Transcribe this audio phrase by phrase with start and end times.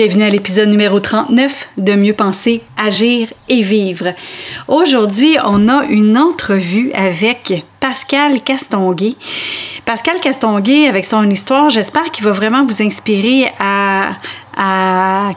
[0.00, 4.14] Bienvenue à l'épisode numéro 39 de Mieux penser, agir et vivre.
[4.68, 9.16] Aujourd'hui, on a une entrevue avec Pascal Castonguay.
[9.84, 14.10] Pascal Castonguay, avec son histoire, j'espère qu'il va vraiment vous inspirer à,
[14.56, 15.30] à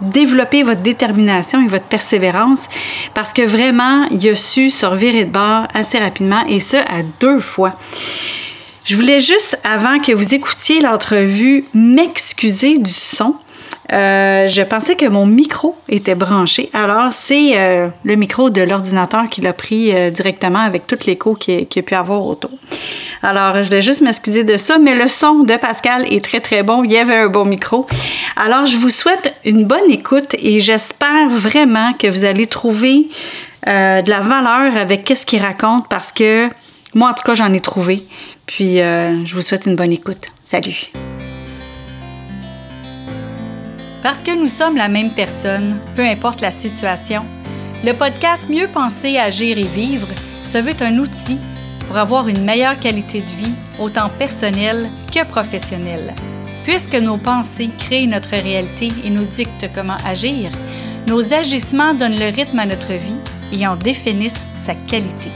[0.00, 2.64] développer votre détermination et votre persévérance
[3.14, 7.04] parce que vraiment, il a su se revirer de bord assez rapidement et ce, à
[7.20, 7.76] deux fois.
[8.84, 13.36] Je voulais juste, avant que vous écoutiez l'entrevue, m'excuser du son.
[13.92, 16.70] Euh, je pensais que mon micro était branché.
[16.72, 21.34] Alors, c'est euh, le micro de l'ordinateur qui l'a pris euh, directement avec tout l'écho
[21.34, 22.50] qu'il qui a pu avoir autour.
[23.22, 26.62] Alors, je voulais juste m'excuser de ça, mais le son de Pascal est très, très
[26.62, 26.84] bon.
[26.84, 27.86] Il y avait un bon micro.
[28.36, 33.08] Alors, je vous souhaite une bonne écoute et j'espère vraiment que vous allez trouver
[33.66, 36.48] de la valeur avec ce qu'il raconte parce que
[36.94, 38.06] moi, en tout cas, j'en ai trouvé.
[38.46, 40.26] Puis, je vous souhaite une bonne écoute.
[40.44, 40.90] Salut!
[44.02, 47.24] Parce que nous sommes la même personne, peu importe la situation,
[47.84, 50.08] le podcast Mieux penser, agir et vivre
[50.44, 51.38] se veut un outil
[51.86, 56.14] pour avoir une meilleure qualité de vie, autant personnelle que professionnelle.
[56.64, 60.50] Puisque nos pensées créent notre réalité et nous dictent comment agir,
[61.08, 63.20] nos agissements donnent le rythme à notre vie
[63.52, 65.30] et en définissent sa qualité.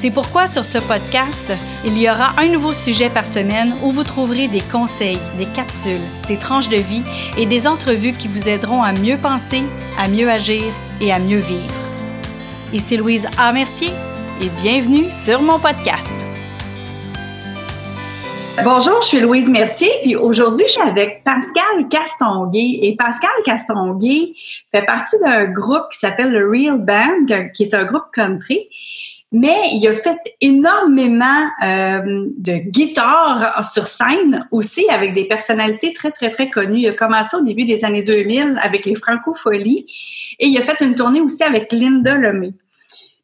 [0.00, 1.52] C'est pourquoi sur ce podcast,
[1.84, 6.00] il y aura un nouveau sujet par semaine où vous trouverez des conseils, des capsules,
[6.26, 7.02] des tranches de vie
[7.36, 9.62] et des entrevues qui vous aideront à mieux penser,
[9.98, 10.62] à mieux agir
[11.02, 11.74] et à mieux vivre.
[12.72, 13.52] Ici Louise A.
[13.52, 13.90] Mercier
[14.40, 16.14] et bienvenue sur mon podcast.
[18.64, 22.78] Bonjour, je suis Louise Mercier, puis aujourd'hui, je suis avec Pascal Castonguay.
[22.82, 24.32] Et Pascal Castonguay
[24.72, 28.66] fait partie d'un groupe qui s'appelle le Real Band, qui est un groupe country
[29.32, 36.10] mais il a fait énormément euh, de guitare sur scène aussi avec des personnalités très,
[36.10, 36.80] très, très connues.
[36.80, 39.86] Il a commencé au début des années 2000 avec les Francopholies
[40.38, 42.54] et il a fait une tournée aussi avec Linda Lemay.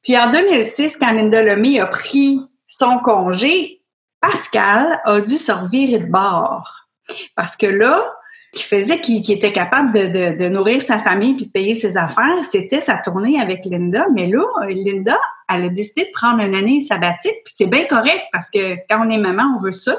[0.05, 3.83] Puis en 2006, quand Linda Lemay a pris son congé,
[4.21, 6.87] Pascal a dû se revirer de bord.
[7.35, 8.16] Parce que là,
[8.57, 12.43] qui faisait qu'il était capable de, de, nourrir sa famille puis de payer ses affaires,
[12.43, 14.07] c'était sa tournée avec Linda.
[14.15, 15.19] Mais là, Linda,
[15.53, 19.07] elle a décidé de prendre une année sabbatique, puis c'est bien correct parce que quand
[19.07, 19.97] on est maman, on veut ça.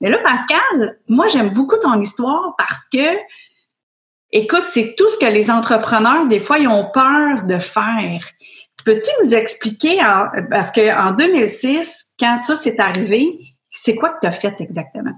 [0.00, 3.18] Mais là, Pascal, moi, j'aime beaucoup ton histoire parce que,
[4.30, 8.20] écoute, c'est tout ce que les entrepreneurs, des fois, ils ont peur de faire.
[8.84, 9.98] Peux-tu nous expliquer,
[10.50, 15.14] parce qu'en 2006, quand ça s'est arrivé, c'est quoi que tu as fait exactement?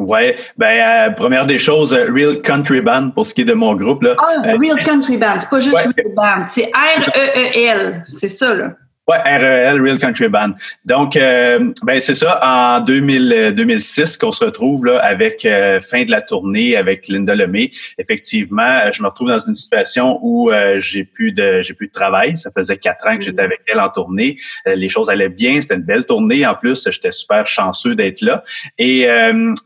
[0.00, 3.52] Ouais, ben euh, première des choses, euh, Real Country Band pour ce qui est de
[3.52, 4.16] mon groupe là.
[4.18, 8.28] Ah, Real Country Band, c'est pas juste Real Band, c'est R E E L, c'est
[8.28, 8.72] ça là.
[9.10, 10.52] Ouais, REL, Real Country Band.
[10.84, 16.04] Donc, euh, ben c'est ça, en 2000, 2006 qu'on se retrouve là avec euh, fin
[16.04, 17.72] de la tournée avec Linda Lemay.
[17.98, 21.92] Effectivement, euh, je me retrouve dans une situation où j'ai plus de j'ai plus de
[21.92, 22.36] travail.
[22.36, 24.36] Ça faisait quatre ans que j'étais avec elle en tournée.
[24.64, 26.46] les choses allaient bien, c'était une belle tournée.
[26.46, 28.44] En plus, j'étais super chanceux d'être là.
[28.78, 29.08] Et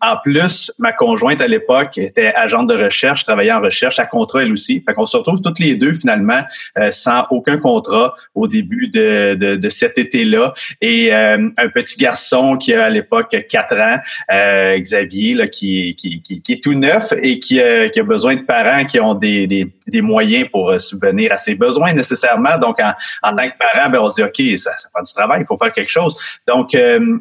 [0.00, 4.42] en plus, ma conjointe à l'époque était agente de recherche, travaillait en recherche à contrat
[4.42, 4.82] elle aussi.
[4.86, 6.42] Fait qu'on se retrouve toutes les deux finalement
[6.90, 10.54] sans aucun contrat au début de de, cet été-là.
[10.80, 13.98] Et euh, un petit garçon qui a à l'époque 4 ans,
[14.32, 18.36] euh, Xavier, là, qui, qui, qui, est tout neuf et qui, euh, qui, a besoin
[18.36, 22.58] de parents qui ont des, des, des moyens pour subvenir à ses besoins nécessairement.
[22.58, 25.12] Donc, en, en tant que parent, ben, on se dit, OK, ça, ça prend du
[25.12, 26.16] travail, il faut faire quelque chose.
[26.46, 26.76] Donc,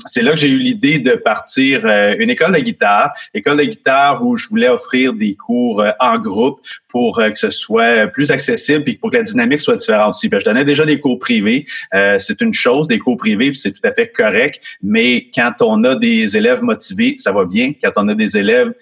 [0.06, 1.86] c'est là que j'ai eu l'idée de partir
[2.18, 6.60] une école de guitare, école de guitare où je voulais offrir des cours en groupe
[6.90, 10.30] pour que ce soit plus accessible et pour que la dynamique soit différente aussi.
[10.30, 11.66] Ben, je donnais déjà des cours privés.
[11.94, 15.84] Euh, c'est une chose, des cours privés, c'est tout à fait correct, mais quand on
[15.84, 17.74] a des élèves motivés, ça va bien.
[17.82, 18.74] Quand on a des élèves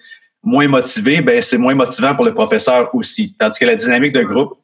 [0.42, 3.34] moins motivés, ben c'est moins motivant pour le professeur aussi.
[3.38, 4.58] Tandis que la dynamique de groupe,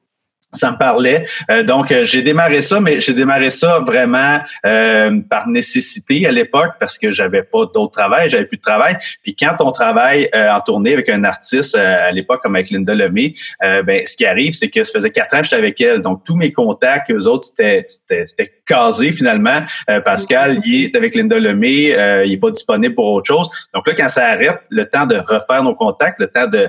[0.55, 1.27] ça me parlait.
[1.51, 6.33] Euh, donc, euh, j'ai démarré ça, mais j'ai démarré ça vraiment euh, par nécessité à
[6.33, 8.97] l'époque parce que j'avais pas d'autre travail, j'avais plus de travail.
[9.23, 13.35] Puis quand on travaille en tournée avec un artiste à l'époque comme avec Linda Lemay,
[13.61, 16.01] ben ce qui arrive, c'est que ça faisait quatre ans que j'étais avec elle.
[16.01, 19.61] Donc, tous mes contacts, eux autres, c'était c'était casé finalement.
[20.05, 23.49] Pascal, il est avec Linda Lemay, il est pas disponible pour autre chose.
[23.75, 26.69] Donc là, quand ça arrête, le temps de refaire nos contacts, le temps de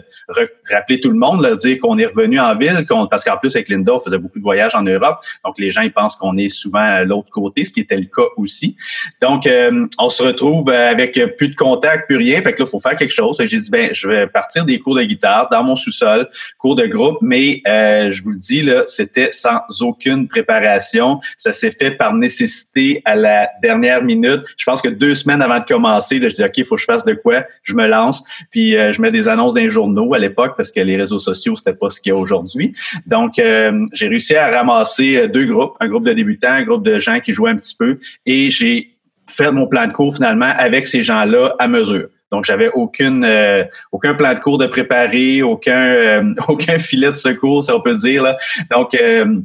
[0.70, 3.56] rappeler tout le monde, leur dire qu'on est revenu en ville, qu'on parce qu'en plus
[3.56, 5.20] avec Linda, faisait beaucoup de voyages en Europe.
[5.46, 8.06] Donc, les gens, ils pensent qu'on est souvent à l'autre côté, ce qui était le
[8.06, 8.76] cas aussi.
[9.22, 12.42] Donc, euh, on se retrouve avec plus de contact, plus rien.
[12.42, 13.38] Fait que là, il faut faire quelque chose.
[13.40, 16.28] J'ai dit, ben, je vais partir des cours de guitare dans mon sous-sol,
[16.58, 21.20] cours de groupe, mais euh, je vous le dis, là, c'était sans aucune préparation.
[21.38, 24.42] Ça s'est fait par nécessité à la dernière minute.
[24.58, 26.82] Je pense que deux semaines avant de commencer, là, je dis, OK, il faut que
[26.82, 27.44] je fasse de quoi?
[27.64, 28.24] Je me lance.
[28.52, 31.20] Puis, euh, je mets des annonces dans les journaux à l'époque parce que les réseaux
[31.20, 32.74] sociaux, c'était pas ce qu'il y a aujourd'hui.
[33.06, 33.59] Donc, euh,
[33.94, 37.34] j'ai réussi à ramasser deux groupes, un groupe de débutants, un groupe de gens qui
[37.34, 38.96] jouaient un petit peu, et j'ai
[39.28, 42.08] fait mon plan de cours finalement avec ces gens-là à mesure.
[42.32, 47.18] Donc, j'avais aucune, euh, aucun plan de cours de préparer, aucun, euh, aucun filet de
[47.18, 48.36] secours, si on peut dire.
[48.70, 49.40] Donc, euh,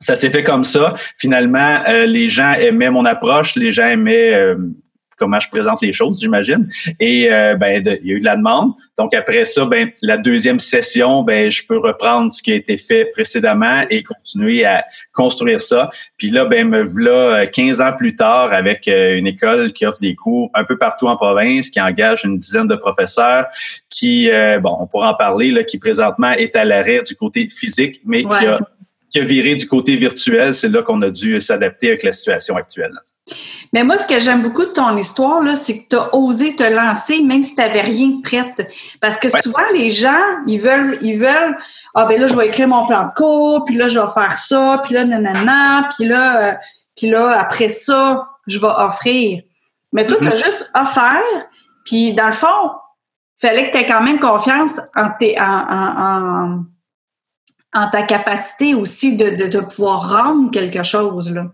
[0.00, 0.94] ça s'est fait comme ça.
[1.18, 4.54] Finalement, les gens aimaient mon approche, les gens aimaient
[5.20, 6.68] comment je présente les choses, j'imagine.
[6.98, 8.72] Et euh, ben, il y a eu de la demande.
[8.98, 12.78] Donc après ça, ben, la deuxième session, ben, je peux reprendre ce qui a été
[12.78, 15.90] fait précédemment et continuer à construire ça.
[16.16, 20.00] Puis là, ben, me voilà 15 ans plus tard avec euh, une école qui offre
[20.00, 23.46] des cours un peu partout en province, qui engage une dizaine de professeurs,
[23.90, 27.48] qui, euh, bon, on pourra en parler, là, qui présentement est à l'arrêt du côté
[27.50, 28.58] physique, mais qui a
[29.10, 32.56] qui a viré du côté virtuel, c'est là qu'on a dû s'adapter avec la situation
[32.56, 32.92] actuelle.
[33.72, 36.56] Mais moi, ce que j'aime beaucoup de ton histoire, là, c'est que tu as osé
[36.56, 38.68] te lancer même si tu n'avais rien prête.
[39.00, 41.56] Parce que souvent, les gens, ils veulent, ils veulent,
[41.94, 44.38] ah ben là, je vais écrire mon plan de cours, puis là, je vais faire
[44.38, 46.54] ça, puis là, nanana, puis là, euh,
[46.96, 49.42] puis là, après ça, je vais offrir.
[49.92, 50.44] Mais toi, tu as mm-hmm.
[50.44, 51.48] juste offert,
[51.84, 52.72] puis dans le fond,
[53.40, 56.64] fallait que tu aies quand même confiance en, tes, en, en,
[57.72, 61.46] en, ta capacité aussi de, de, de pouvoir rendre quelque chose, là.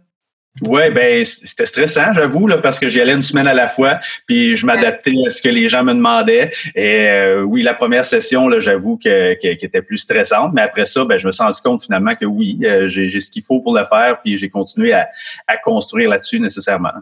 [0.62, 4.00] Ouais, ben c'était stressant, j'avoue, là, parce que j'y allais une semaine à la fois,
[4.26, 6.50] puis je m'adaptais à ce que les gens me demandaient.
[6.74, 10.86] Et euh, oui, la première session, là, j'avoue que, qui était plus stressante, mais après
[10.86, 13.60] ça, ben je me suis rendu compte finalement que oui, euh, j'ai ce qu'il faut
[13.60, 15.08] pour le faire, puis j'ai continué à,
[15.46, 16.92] à construire là-dessus nécessairement.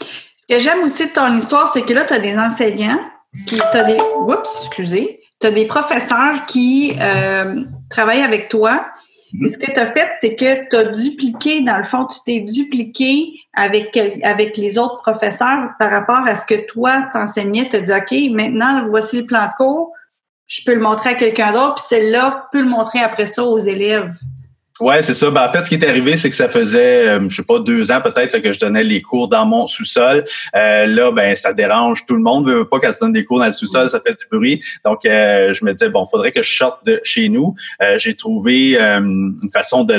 [0.00, 3.00] Ce que j'aime aussi de ton histoire, c'est que là, tu as des enseignants,
[3.46, 3.98] puis tu as des.
[4.18, 5.20] Oups, excusez.
[5.40, 8.86] Tu as des professeurs qui euh, travaillent avec toi,
[9.32, 12.18] et ce que tu as fait, c'est que tu as dupliqué, dans le fond, tu
[12.24, 17.68] t'es dupliqué avec, avec les autres professeurs par rapport à ce que toi t'enseignais.
[17.68, 19.92] Tu as dit, OK, maintenant, voici le plan de cours,
[20.46, 23.58] je peux le montrer à quelqu'un d'autre, puis celle-là peut le montrer après ça aux
[23.58, 24.14] élèves.
[24.78, 25.30] Ouais, c'est ça.
[25.30, 27.58] Ben, en fait, ce qui est arrivé, c'est que ça faisait, euh, je sais pas,
[27.60, 30.24] deux ans peut-être que je donnais les cours dans mon sous-sol.
[30.54, 32.46] Euh, là, ben, ça dérange tout le monde.
[32.46, 34.62] veut pas qu'elle se donne des cours dans le sous-sol, ça fait du bruit.
[34.84, 37.54] Donc, euh, je me disais bon, faudrait que je sorte de chez nous.
[37.96, 39.98] J'ai trouvé une façon de,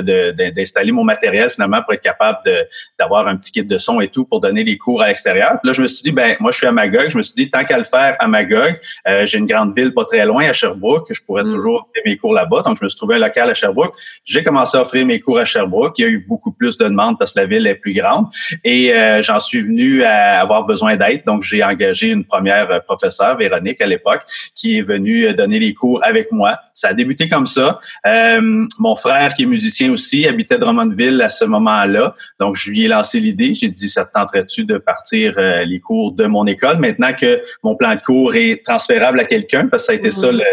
[0.51, 2.56] d'installer mon matériel finalement pour être capable de,
[3.00, 5.57] d'avoir un petit kit de son et tout pour donner les cours à l'extérieur.
[5.63, 7.09] Là, je me suis dit ben, moi, je suis à Magog.
[7.09, 8.80] Je me suis dit tant qu'à le faire à Magog,
[9.23, 11.53] j'ai une grande ville pas très loin à Sherbrooke, je pourrais mm.
[11.53, 12.62] toujours faire mes cours là-bas.
[12.62, 13.95] Donc, je me suis trouvé un local à Sherbrooke.
[14.23, 15.98] J'ai commencé à offrir mes cours à Sherbrooke.
[15.98, 18.28] Il y a eu beaucoup plus de demandes parce que la ville est plus grande
[18.64, 21.24] et euh, j'en suis venu à avoir besoin d'aide.
[21.25, 24.22] Donc, j'ai engagé une première professeure, Véronique, à l'époque,
[24.56, 26.58] qui est venue donner les cours avec moi.
[26.74, 27.80] Ça a débuté comme ça.
[28.06, 32.16] Euh, mon frère, qui est musicien aussi, habitait Drummondville à ce moment-là.
[32.40, 33.54] Donc, je lui ai lancé l'idée.
[33.54, 36.78] J'ai dit, ça te tenterait-tu de partir euh, les cours de mon école?
[36.78, 39.68] Maintenant que mon plan de cours est transférable à quelqu'un?
[39.68, 40.44] Parce que ça a été ça le,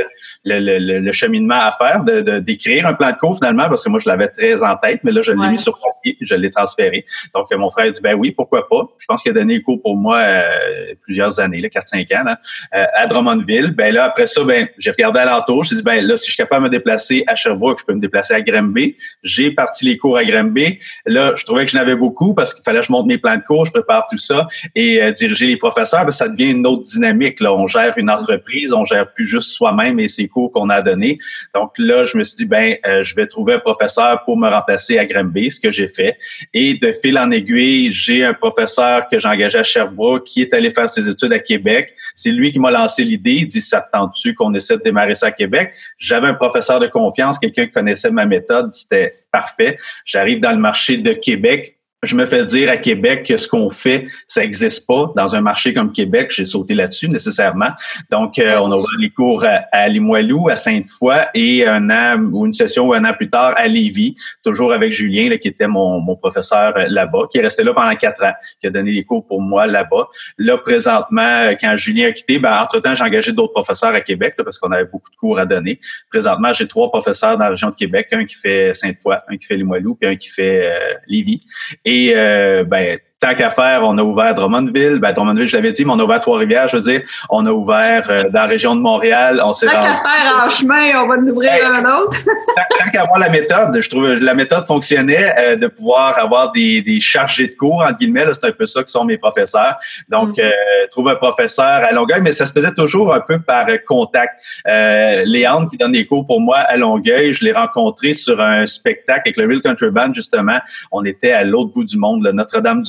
[0.44, 4.00] le, le, cheminement à faire, de d'écrire un plan de cours finalement, parce que moi,
[4.02, 7.04] je l'avais très en tête, mais là, je l'ai mis sur papier je l'ai transféré.
[7.34, 8.88] Donc, mon frère a dit, ben oui, pourquoi pas?
[8.98, 12.24] Je pense qu'il a donné le cours pour moi euh, plusieurs années, là, 4-5 ans,
[12.24, 12.38] là,
[12.74, 13.72] euh, à Drummondville.
[13.72, 16.32] Ben là, après ça, ben j'ai regardé à l'entour, j'ai dit, ben là, si je
[16.32, 18.96] suis capable de me déplacer à Sherbrooke, je peux me déplacer à Grimby.
[19.22, 20.78] J'ai parti les cours à Grimby.
[21.06, 23.36] Là, je trouvais que je n'avais beaucoup parce qu'il fallait que je monte mes plans
[23.36, 26.66] de cours, je prépare tout ça et euh, diriger les professeurs, ben, ça devient une
[26.66, 27.40] autre dynamique.
[27.40, 27.52] Là.
[27.52, 31.18] On gère une entreprise, on gère plus juste soi-même et ses qu'on a donné.
[31.54, 34.48] Donc là, je me suis dit, ben, euh, je vais trouver un professeur pour me
[34.48, 36.18] remplacer à Granby, ce que j'ai fait.
[36.52, 40.52] Et de fil en aiguille, j'ai un professeur que j'ai engagé à Sherbrooke qui est
[40.54, 41.94] allé faire ses études à Québec.
[42.14, 43.36] C'est lui qui m'a lancé l'idée.
[43.40, 45.72] Il dit, ça te tente-tu qu'on essaie de démarrer ça à Québec?
[45.98, 48.72] J'avais un professeur de confiance, quelqu'un qui connaissait ma méthode.
[48.74, 49.78] C'était parfait.
[50.04, 53.70] J'arrive dans le marché de Québec je me fais dire à Québec que ce qu'on
[53.70, 55.12] fait, ça n'existe pas.
[55.16, 57.70] Dans un marché comme Québec, j'ai sauté là-dessus nécessairement.
[58.10, 62.46] Donc, euh, on a ouvert les cours à, Limoilou, à Sainte-Foy et un an ou
[62.46, 66.00] une session un an plus tard à Lévis, toujours avec Julien, là, qui était mon,
[66.00, 69.04] mon professeur euh, là-bas, qui est resté là pendant quatre ans, qui a donné les
[69.04, 70.08] cours pour moi là-bas.
[70.38, 74.34] Là, présentement, euh, quand Julien a quitté, ben, entre-temps, j'ai engagé d'autres professeurs à Québec
[74.36, 75.80] parce qu'on avait beaucoup de cours à donner.
[76.10, 79.46] Présentement, j'ai trois professeurs dans la région de Québec, un qui fait Sainte-Foy, un qui
[79.46, 80.70] fait Limoilou, puis un qui fait
[81.06, 81.40] Lévis.
[81.84, 84.98] Et euh, ben, tant qu'à faire, on a ouvert Drummondville.
[84.98, 87.00] Ben, Drummondville, je l'avais dit, mais on a ouvert Trois-Rivières, je veux dire.
[87.30, 89.40] On a ouvert euh, dans la région de Montréal.
[89.42, 92.18] On s'est tant qu'à faire en chemin, on va nous ouvrir un autre.
[92.78, 96.82] tant, qu'à avoir la méthode, je trouve la méthode fonctionnait euh, de pouvoir avoir des,
[96.82, 98.26] des chargés de cours, entre guillemets.
[98.32, 99.76] C'est un peu ça que sont mes professeurs.
[100.08, 100.40] Donc, mm.
[100.40, 100.50] euh,
[100.90, 104.34] trouve un professeur à Longueuil, mais ça se faisait toujours un peu par contact.
[104.68, 108.66] Euh, Léandre, qui donne des cours pour moi à Longueuil, je l'ai rencontré sur un
[108.66, 110.58] spectacle avec le Real Country Band, justement.
[110.92, 112.82] On était à l'autre bout du monde, Notre-Dame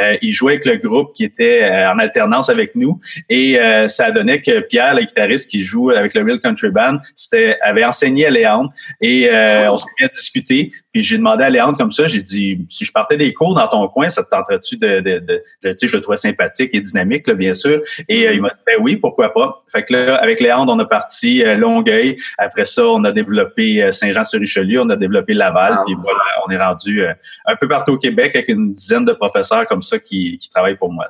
[0.00, 3.88] Euh, il jouait avec le groupe qui était euh, en alternance avec nous et euh,
[3.88, 7.84] ça donnait que Pierre, le guitariste qui joue avec le Real Country Band, c'était avait
[7.84, 9.28] enseigné à Léandre et
[9.70, 10.70] on s'est bien discuté.
[10.98, 13.68] Puis j'ai demandé à Léandre comme ça, j'ai dit si je partais des cours dans
[13.68, 16.80] ton coin, ça te tenterait-tu de, de, de, tu sais, je le trouvais sympathique et
[16.80, 17.82] dynamique, là, bien sûr.
[18.08, 19.62] Et il m'a dit ben oui, pourquoi pas.
[19.70, 22.16] Fait que là, avec Léandre, on a parti Longueuil.
[22.36, 27.04] Après ça, on a développé Saint-Jean-sur-Richelieu, on a développé Laval, puis voilà, on est rendu
[27.46, 30.78] un peu partout au Québec avec une dizaine de professeurs comme ça qui, qui travaillent
[30.78, 31.06] pour moi.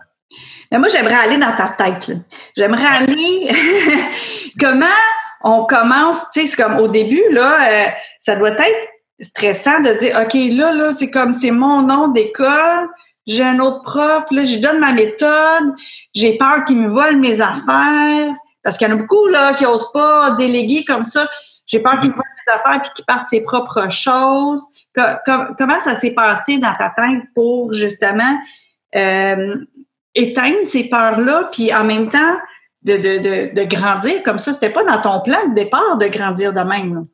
[0.70, 2.14] Mais moi, j'aimerais aller dans ta tête.
[2.54, 3.48] J'aimerais aller
[4.60, 4.84] comment
[5.42, 7.86] on commence, tu sais, c'est comme au début, là, euh,
[8.20, 8.88] ça doit être
[9.20, 12.88] stressant de dire, OK, là, là, c'est comme, c'est mon nom d'école,
[13.26, 15.74] j'ai un autre prof, là, je donne ma méthode,
[16.14, 19.64] j'ai peur qu'il me vole mes affaires, parce qu'il y en a beaucoup, là, qui
[19.64, 21.28] n'osent pas déléguer comme ça.
[21.66, 24.62] J'ai peur qu'il me vole mes affaires puis qu'il parte ses propres choses
[25.56, 28.38] comment ça s'est passé dans ta tête pour justement
[28.96, 29.56] euh,
[30.14, 32.36] éteindre ces peurs-là, puis en même temps
[32.82, 34.52] de, grandir comme ça?
[34.52, 37.06] C'était pas dans ton plan de départ de grandir de même.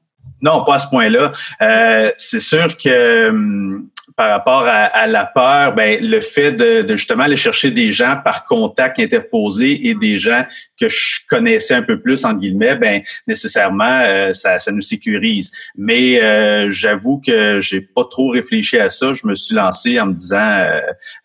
[0.45, 1.33] Non, pas à ce point-là.
[1.63, 7.25] Euh, c'est sûr que hum, par rapport à, la peur, ben, le fait de, justement
[7.25, 10.45] aller chercher des gens par contact interposé et des gens
[10.79, 15.51] que je connaissais un peu plus, en guillemets, ben, nécessairement, euh, ça, ça nous sécurise.
[15.77, 19.15] Mais euh, j'avoue que j'ai pas trop réfléchi à ça.
[19.15, 20.59] Je me suis lancé en me disant,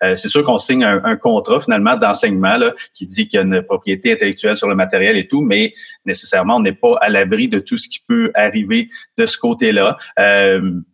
[0.04, 3.42] euh, c'est sûr qu'on signe un, un, contrat finalement d'enseignement là, qui dit qu'il y
[3.42, 5.74] a une propriété intellectuelle sur le matériel et tout, mais
[6.06, 9.98] nécessairement, on n'est pas à l'abri de tout ce qui peut arriver de ce côté-là.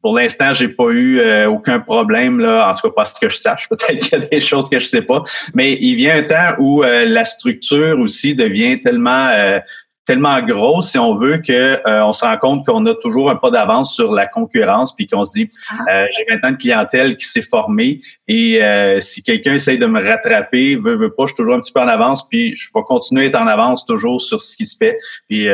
[0.02, 3.38] pour l'instant, j'ai pas eu aucun problème, là, en tout cas pas ce que je
[3.38, 3.70] sache.
[3.70, 5.22] Peut-être qu'il y a des choses que je sais pas.
[5.54, 9.60] Mais il vient un temps où euh, la structure aussi devient tellement euh,
[10.06, 13.36] tellement grosse, si on veut, que euh, on se rend compte qu'on a toujours un
[13.36, 16.06] pas d'avance sur la concurrence, puis qu'on se dit, ah.
[16.12, 18.62] j'ai maintenant une clientèle qui s'est formée, et
[19.02, 21.80] si quelqu'un essaye de me rattraper, veut, veut pas, je suis toujours un petit peu
[21.80, 24.78] en avance, puis je vais continuer à être en avance toujours sur ce qui se
[24.78, 24.96] fait,
[25.28, 25.48] puis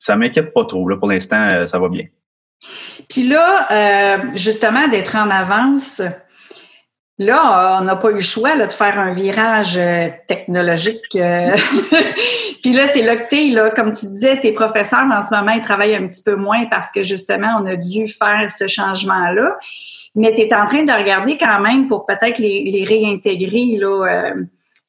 [0.00, 2.06] ça m'inquiète pas trop, là, pour l'instant, ça va bien.
[3.12, 6.00] Puis là, euh, justement, d'être en avance,
[7.18, 11.14] là, on n'a pas eu le choix de faire un virage euh, technologique.
[11.16, 11.54] Euh.
[12.62, 15.60] Puis là, c'est là tu là, comme tu disais, tes professeurs en ce moment, ils
[15.60, 19.58] travaillent un petit peu moins parce que justement, on a dû faire ce changement-là.
[20.14, 24.32] Mais tu es en train de regarder quand même pour peut-être les, les réintégrer là,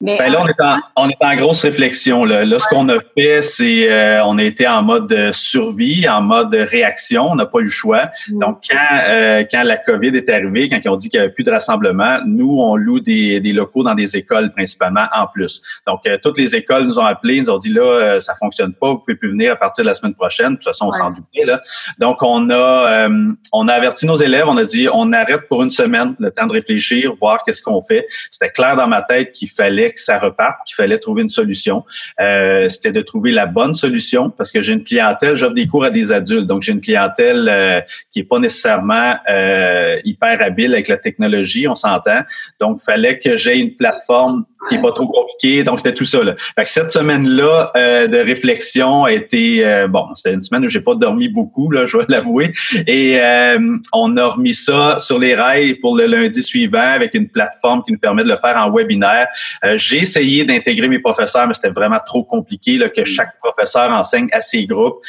[0.03, 2.25] ben là, on est, en, on est en grosse réflexion.
[2.25, 6.21] Là, là ce qu'on a fait, c'est euh, on a été en mode survie, en
[6.21, 7.31] mode réaction.
[7.31, 8.09] On n'a pas eu le choix.
[8.29, 8.39] Mm.
[8.39, 11.33] Donc, quand, euh, quand la COVID est arrivée, quand ils ont dit qu'il n'y avait
[11.33, 15.61] plus de rassemblement, nous, on loue des, des locaux dans des écoles principalement en plus.
[15.87, 18.89] Donc, euh, toutes les écoles nous ont appelés, nous ont dit là, ça fonctionne pas,
[18.89, 20.49] vous pouvez plus venir à partir de la semaine prochaine.
[20.49, 21.45] De toute façon, on s'en doutait.
[21.45, 21.61] Là.
[21.97, 23.07] Donc, on a,
[23.53, 26.47] on a averti nos élèves, on a dit on arrête pour une semaine, le temps
[26.47, 28.05] de réfléchir, voir qu'est-ce qu'on fait.
[28.31, 31.83] C'était clair dans ma tête qu'il fallait que ça reparte, qu'il fallait trouver une solution.
[32.19, 35.85] Euh, c'était de trouver la bonne solution parce que j'ai une clientèle, j'offre des cours
[35.85, 37.81] à des adultes, donc j'ai une clientèle euh,
[38.11, 42.21] qui est pas nécessairement euh, hyper habile avec la technologie, on s'entend.
[42.59, 45.63] Donc, fallait que j'ai une plateforme qui est pas trop compliqué.
[45.63, 46.23] Donc, c'était tout ça.
[46.23, 46.35] Là.
[46.55, 50.69] Fait que cette semaine-là euh, de réflexion a été euh, bon, c'était une semaine où
[50.69, 52.51] j'ai pas dormi beaucoup, là, je vais l'avouer.
[52.87, 57.29] Et euh, on a remis ça sur les rails pour le lundi suivant avec une
[57.29, 59.27] plateforme qui nous permet de le faire en webinaire.
[59.75, 64.27] j'ai essayé d'intégrer mes professeurs, mais c'était vraiment trop compliqué là, que chaque professeur enseigne
[64.31, 65.03] à ses groupes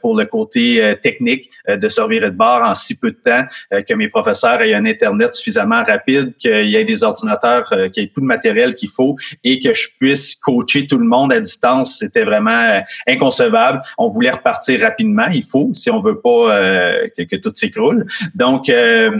[0.00, 4.08] pour le côté technique de servir de bord en si peu de temps, que mes
[4.08, 8.20] professeurs aient un Internet suffisamment rapide, qu'il y ait des ordinateurs, qu'il y ait tout
[8.20, 12.24] de matériel qu'il faut et que je puisse coacher tout le monde à distance, c'était
[12.24, 13.82] vraiment euh, inconcevable.
[13.98, 18.06] On voulait repartir rapidement, il faut, si on veut pas euh, que, tout s'écroule.
[18.34, 19.10] Donc, euh,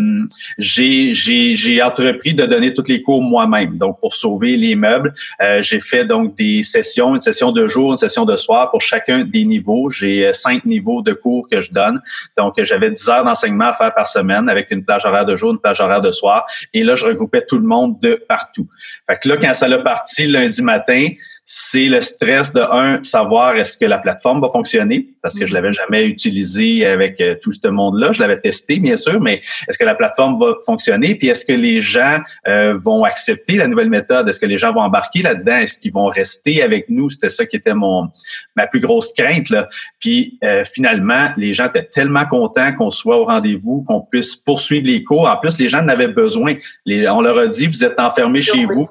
[0.59, 3.79] j'ai, entrepris de donner tous les cours moi-même.
[3.79, 5.13] Donc, pour sauver les meubles,
[5.61, 9.25] j'ai fait donc des sessions, une session de jour, une session de soir pour chacun
[9.25, 9.91] des niveaux.
[9.91, 12.01] J'ai cinq niveaux de cours que je donne.
[12.37, 15.53] Donc, j'avais 10 heures d'enseignement à faire par semaine avec une plage horaire de jour,
[15.53, 16.47] une plage horaire de soir.
[16.73, 18.69] Et là, je regroupais tout le monde de partout.
[19.07, 21.09] Fait là, quand ça l'a parti lundi matin,
[21.53, 25.53] c'est le stress de un, savoir est-ce que la plateforme va fonctionner, parce que je
[25.53, 28.13] l'avais jamais utilisé avec euh, tout ce monde-là.
[28.13, 31.17] Je l'avais testé, bien sûr, mais est-ce que la plateforme va fonctionner?
[31.17, 34.29] Puis est-ce que les gens euh, vont accepter la nouvelle méthode?
[34.29, 35.57] Est-ce que les gens vont embarquer là-dedans?
[35.57, 37.11] Est-ce qu'ils vont rester avec nous?
[37.11, 38.09] C'était ça qui était mon
[38.55, 39.51] ma plus grosse crainte.
[39.51, 39.69] Là.
[39.99, 44.87] Puis euh, finalement, les gens étaient tellement contents qu'on soit au rendez-vous, qu'on puisse poursuivre
[44.87, 45.29] les cours.
[45.29, 46.55] En plus, les gens en avaient besoin.
[46.87, 48.89] Les, on leur a dit, vous êtes enfermés chez vous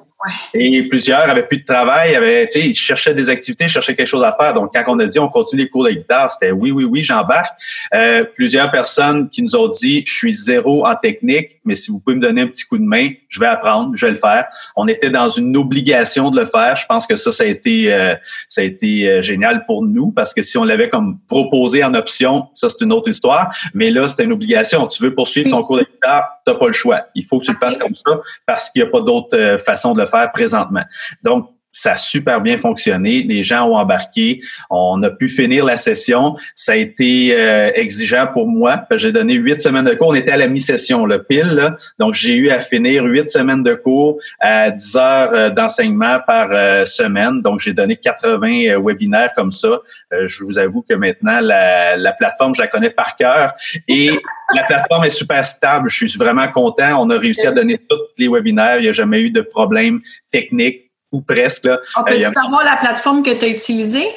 [0.52, 4.36] et plusieurs avaient plus de travail, avaient, ils cherchaient des activités, cherchaient quelque chose à
[4.38, 4.52] faire.
[4.52, 7.02] Donc, quand on a dit on continue les cours de guitare, c'était oui, oui, oui,
[7.02, 7.54] j'embarque.
[7.94, 12.00] Euh, plusieurs personnes qui nous ont dit je suis zéro en technique, mais si vous
[12.00, 14.46] pouvez me donner un petit coup de main, je vais apprendre, je vais le faire.
[14.76, 16.76] On était dans une obligation de le faire.
[16.76, 18.14] Je pense que ça, ça a été, euh,
[18.48, 21.94] ça a été euh, génial pour nous parce que si on l'avait comme proposé en
[21.94, 23.54] option, ça c'est une autre histoire.
[23.72, 24.86] Mais là, c'était une obligation.
[24.86, 27.06] Tu veux poursuivre ton cours de guitare, t'as pas le choix.
[27.14, 29.94] Il faut que tu le fasses comme ça parce qu'il n'y a pas d'autre façon
[29.94, 30.84] de le faire présentement.
[31.22, 33.22] Donc, ça a super bien fonctionné.
[33.22, 34.40] Les gens ont embarqué.
[34.70, 36.36] On a pu finir la session.
[36.54, 38.82] Ça a été euh, exigeant pour moi.
[38.92, 40.08] J'ai donné huit semaines de cours.
[40.08, 41.76] On était à la mi-session, le pile.
[41.98, 46.48] Donc, j'ai eu à finir huit semaines de cours à 10 heures euh, d'enseignement par
[46.50, 47.40] euh, semaine.
[47.40, 49.80] Donc, j'ai donné 80 webinaires comme ça.
[50.10, 53.52] je vous avoue que maintenant, la, la plateforme, je la connais par cœur.
[53.86, 54.10] Et
[54.54, 55.88] la plateforme est super stable.
[55.88, 57.00] Je suis vraiment content.
[57.00, 58.78] On a réussi à donner tous les webinaires.
[58.78, 60.00] Il n'y a jamais eu de problème
[60.30, 61.64] technique ou presque.
[61.64, 61.78] Là.
[61.96, 64.08] On peut euh, savoir la plateforme que tu as utilisée?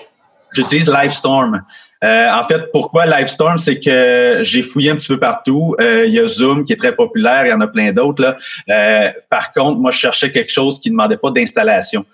[0.54, 1.64] J'utilise Livestorm.
[2.04, 5.76] Euh, en fait, pourquoi Livestorm, c'est que j'ai fouillé un petit peu partout.
[5.80, 8.36] Euh, il y a Zoom qui est très populaire, il y en a plein d'autres.
[8.70, 12.06] Euh, par contre, moi, je cherchais quelque chose qui ne demandait pas d'installation.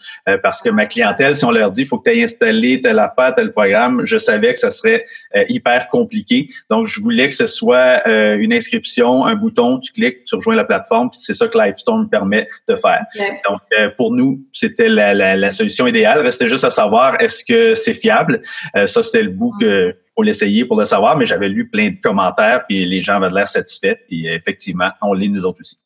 [0.43, 2.99] parce que ma clientèle, si on leur dit il faut que tu aies installé telle
[2.99, 5.05] affaire, tel programme, je savais que ça serait
[5.47, 6.49] hyper compliqué.
[6.69, 10.65] Donc, je voulais que ce soit une inscription, un bouton, tu cliques, tu rejoins la
[10.65, 13.05] plateforme, puis c'est ça que Livestorm permet de faire.
[13.49, 13.61] Donc,
[13.97, 16.19] pour nous, c'était la, la, la, solution idéale.
[16.19, 18.41] Restait juste à savoir est-ce que c'est fiable?
[18.85, 19.78] ça, c'était le bout que
[20.15, 23.33] pour l'essayer, pour le savoir, mais j'avais lu plein de commentaires, puis les gens avaient
[23.33, 25.77] l'air satisfaits, puis effectivement, on lit nous autres aussi.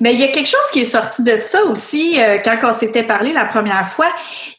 [0.00, 2.72] Mais il y a quelque chose qui est sorti de ça aussi euh, quand on
[2.72, 4.08] s'était parlé la première fois.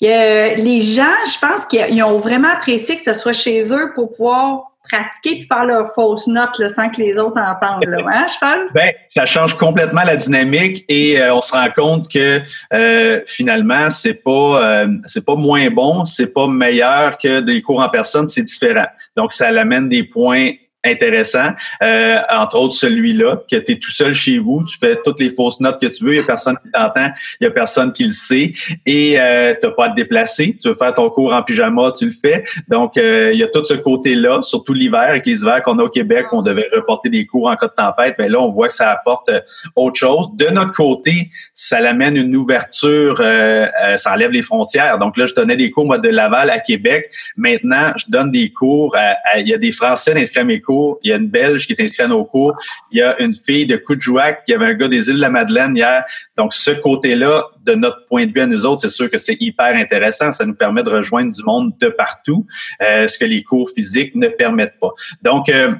[0.01, 4.68] les gens, je pense qu'ils ont vraiment apprécié que ce soit chez eux pour pouvoir
[4.89, 8.39] pratiquer puis faire leurs fausses notes là, sans que les autres entendent, là, hein, je
[8.39, 8.73] pense?
[8.73, 12.41] Ben, ça change complètement la dynamique et euh, on se rend compte que
[12.73, 14.29] euh, finalement, c'est pas
[14.61, 18.87] euh, c'est pas moins bon, c'est pas meilleur que des cours en personne, c'est différent.
[19.15, 20.51] Donc, ça amène des points
[20.83, 21.49] intéressant.
[21.83, 25.29] Euh, entre autres, celui-là, que tu es tout seul chez vous, tu fais toutes les
[25.29, 27.09] fausses notes que tu veux, il n'y a personne qui t'entend,
[27.39, 28.53] il n'y a personne qui le sait,
[28.85, 30.55] et euh, tu n'as pas à te déplacer.
[30.59, 32.45] Tu veux faire ton cours en pyjama, tu le fais.
[32.69, 35.83] Donc, euh, il y a tout ce côté-là, surtout l'hiver, avec les hivers qu'on a
[35.83, 38.15] au Québec, on devait reporter des cours en cas de tempête.
[38.17, 39.41] Mais ben là, on voit que ça apporte euh,
[39.75, 40.29] autre chose.
[40.35, 44.97] De notre côté, ça l'amène une ouverture, euh, ça enlève les frontières.
[44.97, 47.11] Donc là, je donnais des cours, moi, de Laval à Québec.
[47.35, 48.95] Maintenant, je donne des cours,
[49.37, 50.68] il y a des Français inscrits à mes cours
[51.03, 52.55] il y a une Belge qui est inscrite à nos cours.
[52.91, 54.43] Il y a une fille de Coudjouac.
[54.47, 56.03] Il y avait un gars des îles de la Madeleine hier.
[56.37, 59.37] Donc, ce côté-là, de notre point de vue à nous autres, c'est sûr que c'est
[59.39, 60.31] hyper intéressant.
[60.31, 62.45] Ça nous permet de rejoindre du monde de partout,
[62.81, 64.91] euh, ce que les cours physiques ne permettent pas.
[65.21, 65.73] Donc, euh,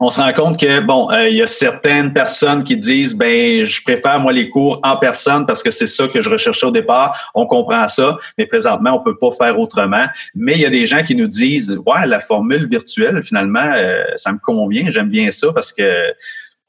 [0.00, 3.64] on se rend compte que bon, euh, il y a certaines personnes qui disent ben
[3.64, 6.70] je préfère moi les cours en personne parce que c'est ça que je recherchais au
[6.70, 7.30] départ.
[7.34, 10.06] On comprend ça, mais présentement on peut pas faire autrement.
[10.34, 14.02] Mais il y a des gens qui nous disent ouais la formule virtuelle finalement euh,
[14.16, 16.12] ça me convient, j'aime bien ça parce que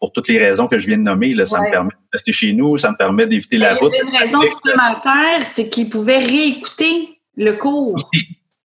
[0.01, 2.31] pour toutes les raisons que je viens de nommer, là, ça me permet de rester
[2.31, 3.93] chez nous, ça me permet d'éviter la route.
[4.03, 8.09] une raison supplémentaire, c'est qu'ils pouvaient réécouter le cours.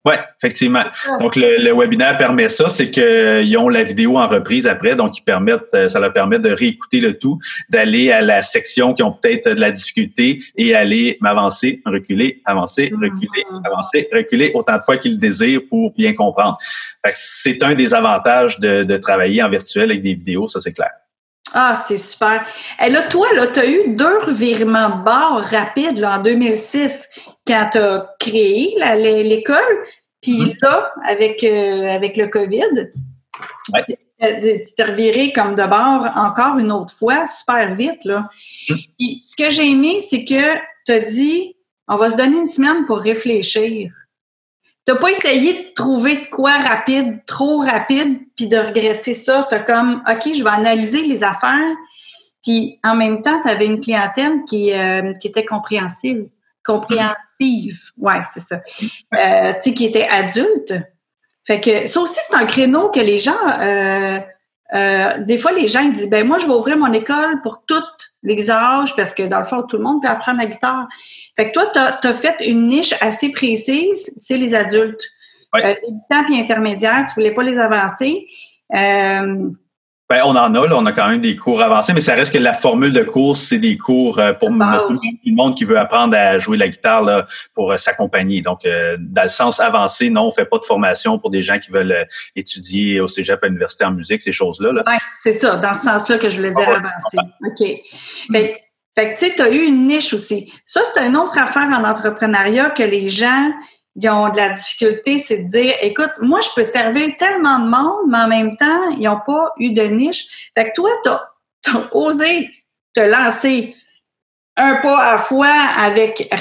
[0.04, 0.84] Oui, effectivement.
[1.20, 5.24] Donc, le, webinaire permet ça, c'est qu'ils ont la vidéo en reprise après, donc ils
[5.24, 7.38] permettent, euh, ça leur permet de réécouter le tout,
[7.70, 12.92] d'aller à la section qui ont peut-être de la difficulté et aller m'avancer, reculer, avancer,
[13.00, 13.68] reculer, mm-hmm.
[13.68, 16.58] avancer, reculer autant de fois qu'ils le désirent pour bien comprendre.
[17.14, 20.90] C'est un des avantages de, de travailler en virtuel avec des vidéos, ça c'est clair.
[21.54, 22.46] Ah, c'est super.
[22.84, 27.10] Et là, toi, là, tu as eu deux revirements de bord rapides là, en 2006
[27.46, 28.76] quand tu as créé
[29.24, 29.58] l'école,
[30.22, 30.58] puis mm-hmm.
[30.62, 32.92] là, avec, euh, avec le COVID,
[33.74, 33.84] ouais.
[33.88, 38.06] tu t'es reviré comme de bord encore une autre fois, super vite.
[38.06, 38.24] Là.
[38.70, 39.22] Mm-hmm.
[39.22, 41.56] ce que j'ai aimé, c'est que tu as dit
[41.88, 43.92] on va se donner une semaine pour réfléchir.
[44.86, 49.46] T'as pas essayé de trouver de quoi rapide, trop rapide, puis de regretter ça.
[49.50, 51.76] T'as comme, OK, je vais analyser les affaires.
[52.44, 56.28] Puis en même temps, tu avais une clientèle qui, euh, qui était compréhensive.
[56.64, 58.62] Compréhensive, ouais, c'est ça.
[59.18, 60.74] Euh, tu sais, qui était adulte.
[61.46, 64.20] Fait que ça aussi, c'est un créneau que les gens, euh,
[65.20, 68.11] des fois, les gens ils disent, ben moi, je vais ouvrir mon école pour toutes
[68.50, 70.88] âges, parce que dans le fond, tout le monde peut apprendre la guitare.
[71.36, 75.04] Fait que toi, tu as, fait une niche assez précise, c'est les adultes.
[75.54, 75.66] Ouais.
[75.66, 78.28] Euh, débutants puis intermédiaires, tu voulais pas les avancer.
[78.74, 79.50] Euh,
[80.12, 82.34] ben, on en a, là, on a quand même des cours avancés, mais ça reste
[82.34, 85.80] que la formule de cours, c'est des cours euh, pour tout le monde qui veut
[85.80, 88.42] apprendre à jouer la guitare là, pour euh, s'accompagner.
[88.42, 91.60] Donc, euh, dans le sens avancé, non, on fait pas de formation pour des gens
[91.60, 94.74] qui veulent étudier au cégep à l'université en musique, ces choses-là.
[94.74, 94.84] Là.
[94.86, 97.18] Oui, c'est ça, dans ce sens-là que je voulais dire avancé.
[97.48, 97.82] OK.
[98.34, 98.62] Fait,
[98.94, 100.52] fait que, tu sais, tu as eu une niche aussi.
[100.66, 103.50] Ça, c'est une autre affaire en entrepreneuriat que les gens
[103.96, 107.70] ils ont de la difficulté, c'est de dire, écoute, moi, je peux servir tellement de
[107.70, 110.52] monde, mais en même temps, ils n'ont pas eu de niche.
[110.56, 112.50] Fait que toi, tu as, osé
[112.94, 113.76] te lancer
[114.58, 116.32] un pas à la fois avec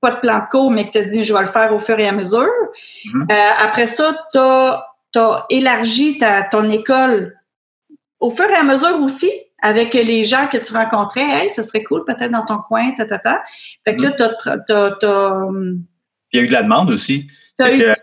[0.00, 1.78] pas de plan de cours, mais que tu as dit, je vais le faire au
[1.78, 2.48] fur et à mesure.
[3.04, 3.32] Mm-hmm.
[3.32, 7.36] euh, après ça, tu as, élargi ta, ton école
[8.20, 9.30] au fur et à mesure aussi
[9.60, 11.44] avec les gens que tu rencontrais.
[11.44, 13.42] Hey, ça serait cool peut-être dans ton coin, ta, ta, ta.
[13.84, 14.64] Fait que là, mm-hmm.
[15.00, 15.48] tu as
[16.32, 17.26] il y a eu de la demande aussi.
[17.60, 17.96] C'est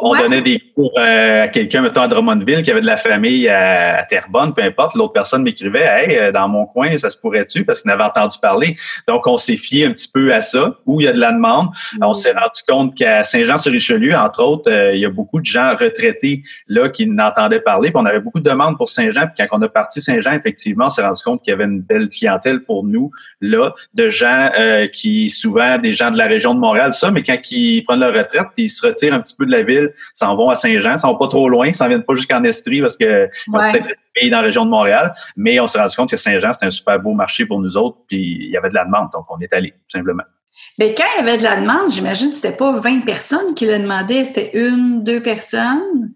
[0.00, 3.48] on, donnait des cours euh, à quelqu'un, mettons à Drummondville, qui avait de la famille
[3.48, 4.94] à, Terrebonne, peu importe.
[4.94, 7.64] L'autre personne m'écrivait Hey, euh, dans mon coin, ça se pourrait-tu?
[7.64, 8.76] Parce qu'il avait entendu parler.
[9.06, 11.32] Donc, on s'est fié un petit peu à ça, où il y a de la
[11.32, 11.68] demande.
[11.94, 12.04] Mm.
[12.04, 15.74] On s'est rendu compte qu'à Saint-Jean-sur-Richelieu, entre autres, euh, il y a beaucoup de gens
[15.76, 17.90] retraités là qui n'entendaient parler.
[17.90, 19.26] Puis on avait beaucoup de demandes pour Saint-Jean.
[19.26, 21.80] Puis quand on a parti Saint-Jean, effectivement, on s'est rendu compte qu'il y avait une
[21.80, 24.50] belle clientèle pour nous, là, de gens
[24.92, 28.00] qui, souvent, des gens de la région de Montréal, tout ça, mais quand ils prennent
[28.00, 30.98] leur retraite, ils se retirent un petit peu de la ville s'en vont à Saint-Jean,
[30.98, 33.72] s'en vont pas trop loin, s'en viennent pas jusqu'en Estrie parce que ouais.
[33.72, 36.66] peut-être pays dans la région de Montréal, mais on s'est rendu compte que Saint-Jean, c'était
[36.66, 39.24] un super beau marché pour nous autres, puis il y avait de la demande, donc
[39.30, 40.24] on est allé, tout simplement.
[40.78, 43.66] Mais quand il y avait de la demande, j'imagine que c'était pas 20 personnes qui
[43.66, 46.12] le demandaient, c'était une, deux personnes.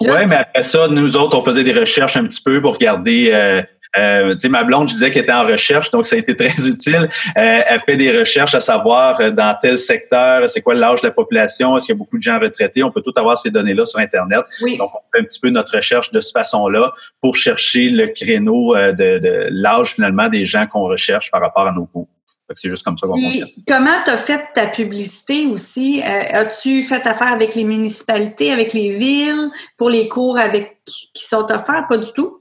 [0.00, 3.30] Oui, mais après ça, nous autres, on faisait des recherches un petit peu pour regarder
[3.32, 3.62] euh,
[3.98, 6.36] euh, tu sais, ma blonde, je disais qu'elle était en recherche, donc ça a été
[6.36, 7.08] très utile.
[7.36, 11.08] Euh, elle fait des recherches à savoir euh, dans tel secteur, c'est quoi l'âge de
[11.08, 12.82] la population, est-ce qu'il y a beaucoup de gens retraités?
[12.82, 14.44] On peut tout avoir ces données-là sur Internet.
[14.60, 18.76] Donc, on fait un petit peu notre recherche de cette façon-là pour chercher le créneau
[18.76, 22.08] euh, de, de l'âge finalement des gens qu'on recherche par rapport à nos cours.
[22.56, 23.48] C'est juste comme ça qu'on fonctionne.
[23.68, 26.02] Comment tu as fait ta publicité aussi?
[26.02, 31.44] As-tu fait affaire avec les municipalités, avec les villes, pour les cours avec qui sont
[31.44, 31.86] offerts?
[31.88, 32.39] Pas du tout?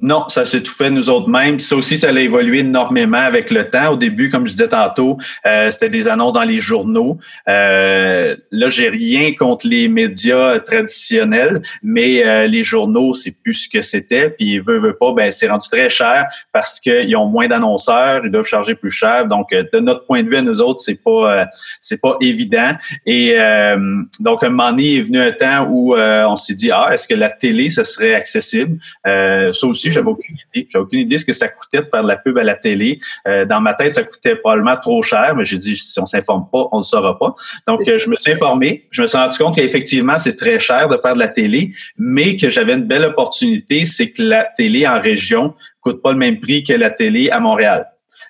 [0.00, 1.58] Non, ça s'est tout fait nous autres mêmes.
[1.58, 3.92] Ça aussi, ça a évolué énormément avec le temps.
[3.92, 7.18] Au début, comme je disais tantôt, euh, c'était des annonces dans les journaux.
[7.48, 13.68] Euh, là, j'ai rien contre les médias traditionnels, mais euh, les journaux, c'est plus ce
[13.68, 14.30] que c'était.
[14.30, 18.32] Puis, veut, veut pas, ben c'est rendu très cher parce qu'ils ont moins d'annonceurs, ils
[18.32, 19.26] doivent charger plus cher.
[19.26, 21.46] Donc, euh, de notre point de vue à nous autres, c'est pas
[21.80, 22.70] c'est pas évident.
[23.06, 23.36] Et
[24.20, 27.14] donc, un moment donné, est venu un temps où on s'est dit, ah, est-ce que
[27.14, 28.78] la télé, ça serait accessible?
[29.68, 30.68] Aussi, j'avais aucune idée.
[30.70, 32.98] J'avais aucune idée ce que ça coûtait de faire de la pub à la télé.
[33.26, 36.46] Euh, dans ma tête, ça coûtait probablement trop cher, mais j'ai dit, si on s'informe
[36.50, 37.34] pas, on ne le saura pas.
[37.66, 38.86] Donc, euh, je me suis informé.
[38.90, 42.36] Je me suis rendu compte qu'effectivement, c'est très cher de faire de la télé, mais
[42.36, 46.40] que j'avais une belle opportunité, c'est que la télé en région coûte pas le même
[46.40, 47.86] prix que la télé à Montréal.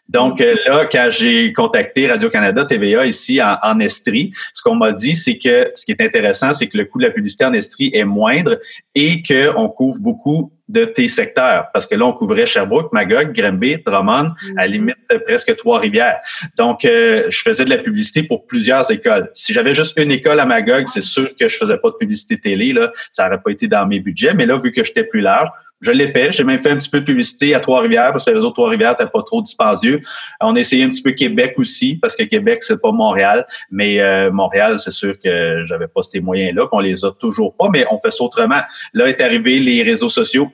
[0.08, 4.92] Donc euh, là, quand j'ai contacté Radio-Canada, TVA ici en, en Estrie, ce qu'on m'a
[4.92, 7.52] dit, c'est que ce qui est intéressant, c'est que le coût de la publicité en
[7.52, 8.58] Estrie est moindre
[8.94, 11.66] et qu'on couvre beaucoup de tes secteurs.
[11.72, 14.70] Parce que là, on couvrait Sherbrooke, Magog, Granby, Drummond, à la mm-hmm.
[14.70, 16.18] limite presque Trois-Rivières.
[16.56, 19.30] Donc, euh, je faisais de la publicité pour plusieurs écoles.
[19.34, 22.38] Si j'avais juste une école à Magog, c'est sûr que je faisais pas de publicité
[22.38, 22.72] télé.
[22.72, 22.90] Là.
[23.10, 24.34] Ça n'aurait pas été dans mes budgets.
[24.34, 25.48] Mais là, vu que j'étais plus large,
[25.80, 26.32] je l'ai fait.
[26.32, 28.92] J'ai même fait un petit peu de publicité à Trois-Rivières parce que le réseau Trois-Rivières
[28.92, 30.00] n'était pas trop dispendieux.
[30.40, 33.46] On a essayé un petit peu Québec aussi parce que Québec, c'est pas Montréal.
[33.70, 37.68] Mais euh, Montréal, c'est sûr que j'avais pas ces moyens-là, qu'on les a toujours pas,
[37.70, 38.60] mais on fait ça autrement.
[38.92, 40.50] Là est arrivé les réseaux sociaux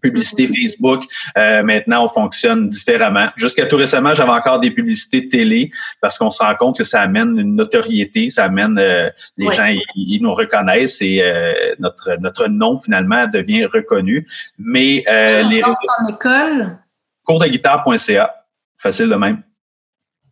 [0.00, 0.62] publicité mm-hmm.
[0.62, 1.04] Facebook.
[1.36, 3.28] Euh, maintenant, on fonctionne différemment.
[3.36, 7.02] Jusqu'à tout récemment, j'avais encore des publicités télé parce qu'on se rend compte que ça
[7.02, 12.48] amène une notoriété, ça amène euh, les gens, ils, nous reconnaissent et euh, notre notre
[12.48, 14.26] nom finalement devient reconnu.
[14.58, 16.78] Mais euh, les en école?
[17.24, 18.44] Cours de guitare.ca,
[18.78, 19.42] facile de même.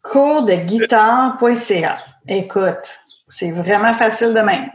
[0.02, 1.98] Cours de guitare.ca.
[2.26, 4.70] Écoute, c'est vraiment facile de même.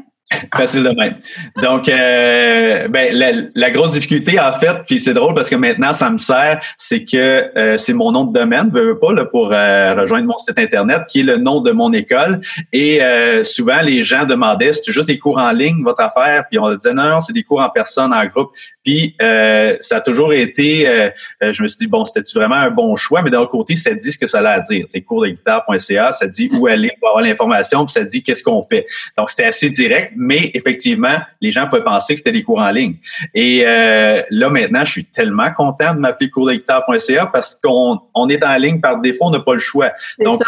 [0.56, 1.16] Facile de même.
[1.62, 6.10] Donc, euh, ben, la, grosse difficulté, en fait, puis c'est drôle parce que maintenant, ça
[6.10, 9.96] me sert, c'est que euh, c'est mon nom de domaine, veux, pas, là, pour euh,
[9.96, 12.42] rejoindre mon site Internet, qui est le nom de mon école.
[12.72, 13.00] Et
[13.44, 16.46] souvent, les gens demandaient, c'est juste des cours en ligne, votre affaire?
[16.50, 18.52] Puis on disait, non, non, c'est des cours en personne, en groupe.
[18.84, 23.22] Puis ça a toujours été, je me suis dit, bon, c'était vraiment un bon choix,
[23.22, 24.86] mais d'un autre côté, ça dit ce que ça a à dire.
[24.90, 28.44] C'est cours de guitare.ca, ça dit où aller pour avoir l'information, puis ça dit qu'est-ce
[28.44, 28.86] qu'on fait.
[29.18, 32.70] Donc, c'était assez direct mais effectivement, les gens pouvaient penser que c'était des cours en
[32.70, 32.96] ligne.
[33.34, 38.44] Et euh, là, maintenant, je suis tellement content de m'appeler cours-de-guitare.ca parce qu'on on est
[38.44, 39.92] en ligne par défaut, on n'a pas le choix.
[40.24, 40.42] Donc,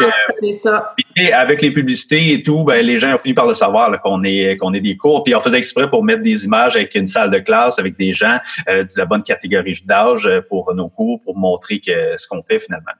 [0.62, 0.94] ça.
[1.16, 4.24] Et avec les publicités et tout, ben, les gens ont fini par le savoir qu'on
[4.24, 5.22] est qu'on est des cours.
[5.22, 8.12] Puis on faisait exprès pour mettre des images avec une salle de classe, avec des
[8.12, 12.58] gens de la bonne catégorie d'âge pour nos cours, pour montrer que ce qu'on fait
[12.58, 12.92] finalement.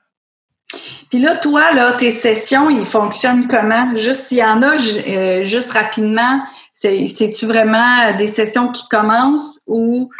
[1.10, 3.96] Puis là, toi, là, tes sessions, ils fonctionnent comment?
[3.96, 6.42] Juste s'il y en a, euh, juste rapidement,
[6.76, 10.10] c'est-tu vraiment des sessions qui commencent ou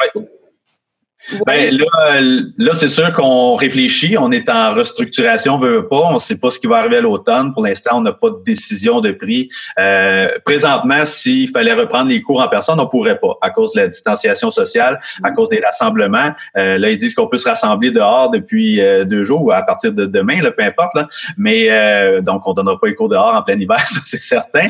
[1.45, 2.21] ben, là,
[2.57, 4.17] là c'est sûr qu'on réfléchit.
[4.17, 6.01] On est en restructuration, on veut pas.
[6.09, 7.53] On ne sait pas ce qui va arriver à l'automne.
[7.53, 9.49] Pour l'instant, on n'a pas de décision de prix.
[9.79, 13.81] Euh, présentement, s'il fallait reprendre les cours en personne, on pourrait pas à cause de
[13.81, 16.31] la distanciation sociale, à cause des rassemblements.
[16.57, 19.61] Euh, là, ils disent qu'on peut se rassembler dehors depuis euh, deux jours ou à
[19.61, 20.93] partir de demain, là, peu importe.
[20.95, 21.07] Là.
[21.37, 24.67] Mais euh, donc, on donnera pas les cours dehors en plein hiver, ça c'est certain.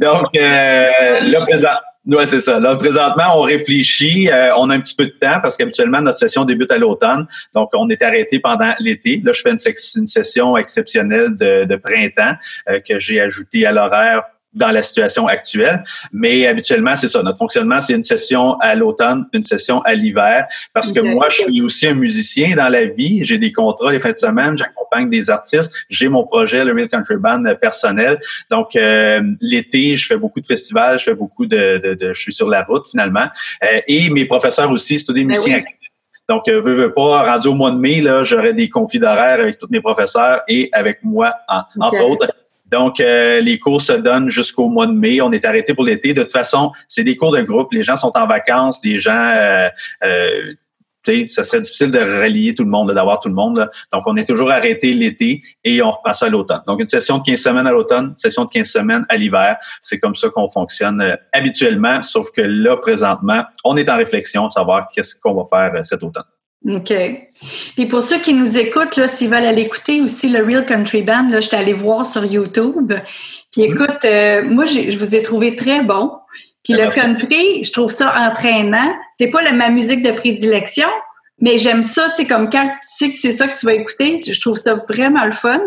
[0.00, 1.68] Donc, là, présent
[2.06, 2.60] oui, c'est ça.
[2.60, 4.30] Là, présentement, on réfléchit.
[4.30, 7.26] Euh, on a un petit peu de temps parce qu'habituellement, notre session débute à l'automne.
[7.54, 9.20] Donc, on est arrêté pendant l'été.
[9.24, 12.36] Là, je fais une, session exceptionnelle de, printemps
[12.68, 14.22] euh, que j'ai ajoutée à l'horaire
[14.56, 15.84] dans la situation actuelle.
[16.12, 17.22] Mais habituellement, c'est ça.
[17.22, 20.46] Notre fonctionnement, c'est une session à l'automne, une session à l'hiver.
[20.72, 23.24] Parce que moi, je suis aussi un musicien dans la vie.
[23.24, 25.72] J'ai des contrats les fins de semaine, j'accompagne des artistes.
[25.88, 28.18] J'ai mon projet, le Real Country Band euh, personnel.
[28.50, 32.20] Donc, euh, l'été, je fais beaucoup de festivals, je fais beaucoup de, de, de je
[32.20, 33.26] suis sur la route finalement.
[33.62, 35.62] Euh, et mes professeurs aussi, c'est tous des ben musiciens
[36.28, 39.40] Donc, euh, veux, veux pas, rendu au mois de mai, là, j'aurai des conflits d'horaire
[39.40, 42.32] avec tous mes professeurs et avec moi, entre autres.
[42.72, 45.20] Donc, euh, les cours se donnent jusqu'au mois de mai.
[45.20, 46.14] On est arrêté pour l'été.
[46.14, 47.72] De toute façon, c'est des cours de groupe.
[47.72, 48.80] Les gens sont en vacances.
[48.84, 49.68] Les gens, euh,
[50.04, 50.54] euh,
[51.28, 53.70] ça serait difficile de relier tout le monde, d'avoir tout le monde.
[53.92, 56.62] Donc, on est toujours arrêté l'été et on ça à l'automne.
[56.66, 59.56] Donc, une session de 15 semaines à l'automne, session de 15 semaines à l'hiver.
[59.80, 64.50] C'est comme ça qu'on fonctionne euh, habituellement, sauf que là, présentement, on est en réflexion,
[64.50, 66.24] savoir qu'est-ce qu'on va faire cet automne.
[66.68, 66.92] OK.
[67.76, 71.02] Puis pour ceux qui nous écoutent, là, s'ils veulent aller écouter aussi le Real Country
[71.02, 72.92] Band, là, j'étais allée voir sur YouTube.
[73.52, 73.72] Puis mm-hmm.
[73.72, 76.12] écoute, euh, moi, je vous ai trouvé très bon.
[76.66, 78.92] Puis le country, je trouve ça entraînant.
[79.16, 80.88] C'est pas la, ma musique de prédilection,
[81.38, 83.74] mais j'aime ça, tu sais, comme quand tu sais que c'est ça que tu vas
[83.74, 85.60] écouter, je trouve ça vraiment le fun.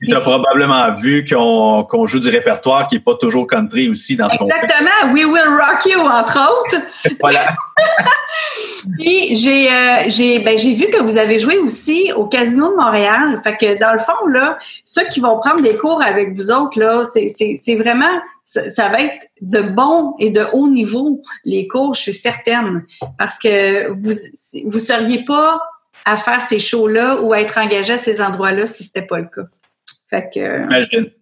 [0.00, 4.28] Tu as probablement vu qu'on joue du répertoire qui n'est pas toujours country aussi dans
[4.28, 5.12] ce qu'on Exactement.
[5.12, 6.86] We Will Rock You, entre autres.
[7.20, 7.48] voilà.
[8.98, 13.40] Puis j'ai euh, ben, j'ai vu que vous avez joué aussi au Casino de Montréal.
[13.42, 16.78] Fait que dans le fond, là, ceux qui vont prendre des cours avec vous autres,
[16.78, 22.00] là, c'est vraiment ça, va être de bon et de haut niveau, les cours, je
[22.00, 22.86] suis certaine.
[23.18, 24.12] Parce que vous
[24.64, 25.60] vous seriez pas
[26.06, 29.26] à faire ces shows-là ou à être engagé à ces endroits-là si c'était pas le
[29.26, 29.48] cas.
[30.10, 30.66] Fait que...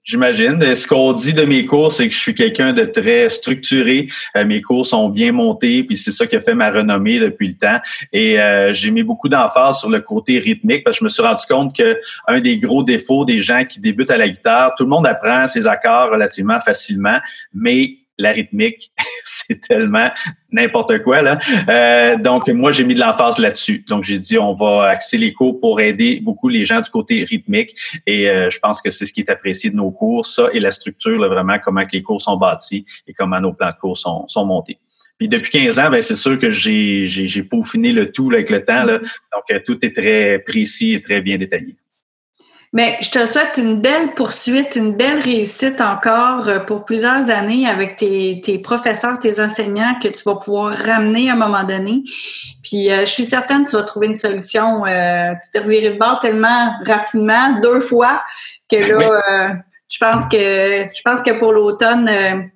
[0.04, 0.74] J'imagine.
[0.74, 4.06] Ce qu'on dit de mes cours, c'est que je suis quelqu'un de très structuré.
[4.36, 7.48] Euh, mes cours sont bien montés, puis c'est ça qui a fait ma renommée depuis
[7.48, 7.80] le temps.
[8.12, 11.22] Et euh, j'ai mis beaucoup d'emphase sur le côté rythmique parce que je me suis
[11.22, 14.84] rendu compte que un des gros défauts des gens qui débutent à la guitare, tout
[14.84, 17.18] le monde apprend ses accords relativement facilement,
[17.52, 18.92] mais la rythmique,
[19.24, 20.10] c'est tellement
[20.50, 21.38] n'importe quoi là.
[21.68, 23.84] Euh, donc moi j'ai mis de l'emphase là-dessus.
[23.88, 27.24] Donc j'ai dit on va axer les cours pour aider beaucoup les gens du côté
[27.24, 27.74] rythmique
[28.06, 30.60] et euh, je pense que c'est ce qui est apprécié de nos cours, ça et
[30.60, 33.76] la structure là, vraiment comment que les cours sont bâtis et comment nos plans de
[33.80, 34.78] cours sont, sont montés.
[35.18, 38.64] Puis depuis 15 ans, ben c'est sûr que j'ai j'ai peaufiné le tout avec le
[38.64, 38.98] temps là.
[38.98, 41.76] Donc euh, tout est très précis et très bien détaillé.
[42.72, 47.66] Mais je te souhaite une belle poursuite, une belle réussite encore euh, pour plusieurs années
[47.66, 52.02] avec tes, tes professeurs, tes enseignants que tu vas pouvoir ramener à un moment donné.
[52.62, 54.84] Puis euh, je suis certaine que tu vas trouver une solution.
[54.84, 58.22] Euh, tu t'es reviré de bord tellement rapidement, deux fois,
[58.68, 59.54] que là,
[59.88, 62.50] je pense que je pense que pour l'automne,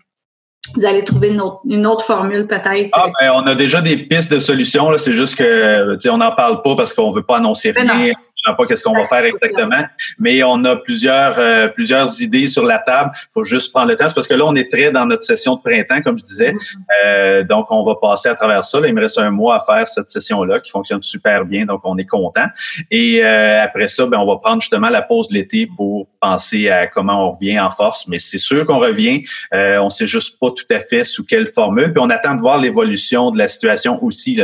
[0.74, 2.90] vous allez trouver une autre, une autre formule peut-être.
[2.92, 4.90] Ah, ben, on a déjà des pistes de solutions.
[4.98, 8.08] C'est juste que on n'en parle pas parce qu'on veut pas annoncer rien.
[8.08, 8.12] Je
[8.48, 9.84] ne sais pas qu'est-ce qu'on va faire exactement,
[10.18, 13.10] mais on a plusieurs euh, plusieurs idées sur la table.
[13.14, 15.56] Il faut juste prendre le temps, parce que là, on est très dans notre session
[15.56, 16.52] de printemps, comme je disais.
[16.52, 17.04] Mm-hmm.
[17.04, 18.80] Euh, donc, on va passer à travers ça.
[18.80, 21.82] Là, il me reste un mois à faire cette session-là qui fonctionne super bien, donc
[21.84, 22.46] on est content.
[22.90, 26.70] Et euh, après ça, ben, on va prendre justement la pause de l'été pour penser
[26.70, 28.06] à comment on revient en force.
[28.08, 29.22] Mais c'est sûr qu'on revient.
[29.52, 31.92] on ne sait juste pas tout à fait sous quelle formule.
[31.92, 34.40] Puis on attend de voir l'évolution de la situation aussi.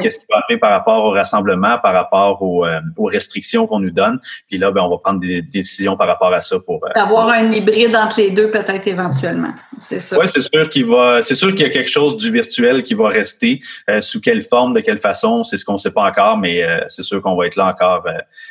[0.00, 3.31] Qu'est-ce qui va arriver par rapport au rassemblement, par rapport aux, aux restrictions
[3.66, 4.20] qu'on nous donne.
[4.48, 6.84] Puis là, ben, on va prendre des, décisions par rapport à ça pour.
[6.84, 9.52] Euh, Avoir un hybride entre les deux, peut-être éventuellement.
[9.80, 10.18] C'est ça.
[10.18, 11.22] Oui, c'est sûr qu'il va.
[11.22, 13.60] C'est sûr qu'il y a quelque chose du virtuel qui va rester.
[13.90, 16.62] Euh, sous quelle forme, de quelle façon, c'est ce qu'on ne sait pas encore, mais
[16.62, 18.04] euh, c'est sûr qu'on va être là encore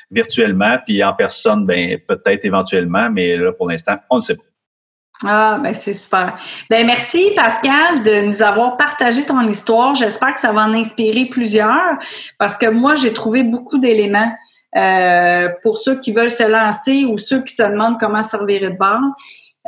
[0.09, 0.77] virtuellement.
[0.85, 4.43] Puis en personne, ben peut-être éventuellement, mais là, pour l'instant, on ne sait pas.
[5.23, 6.37] Ah, ben c'est super.
[6.69, 9.93] Ben merci Pascal de nous avoir partagé ton histoire.
[9.93, 11.99] J'espère que ça va en inspirer plusieurs
[12.39, 14.31] parce que moi j'ai trouvé beaucoup d'éléments
[14.75, 18.69] euh, pour ceux qui veulent se lancer ou ceux qui se demandent comment se revirer
[18.69, 19.01] de bord.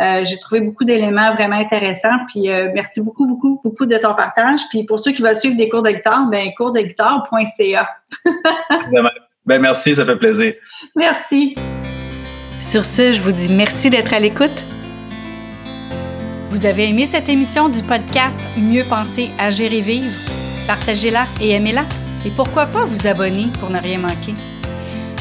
[0.02, 2.26] Euh, j'ai trouvé beaucoup d'éléments vraiment intéressants.
[2.28, 4.62] Puis euh, merci beaucoup, beaucoup, beaucoup de ton partage.
[4.70, 7.90] Puis pour ceux qui veulent suivre des cours de guitare, ben coursdeguitare.ca.
[9.46, 10.54] ben merci, ça fait plaisir.
[10.96, 11.56] Merci.
[12.60, 14.64] Sur ce, je vous dis merci d'être à l'écoute.
[16.48, 20.14] Vous avez aimé cette émission du podcast Mieux penser, agir et vivre?
[20.68, 21.84] Partagez-la et aimez-la.
[22.26, 24.34] Et pourquoi pas vous abonner pour ne rien manquer?